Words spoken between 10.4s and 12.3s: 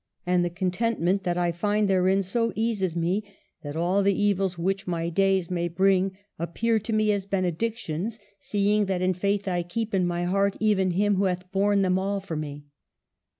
even Him who hath borne them all